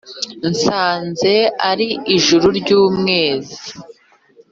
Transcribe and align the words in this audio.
«nsanze 0.49 1.33
ari 1.69 1.87
ijuru 2.15 2.47
ry’umwezi 2.59 3.59